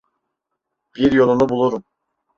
[0.95, 1.83] Bir yolunu bulurum.